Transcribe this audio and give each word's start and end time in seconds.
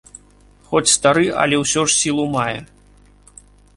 Хоць 0.69 0.93
стары, 0.93 1.25
але 1.43 1.55
ўсё 1.65 1.81
ж 1.91 1.95
сілу 2.01 2.25
мае. 2.37 2.59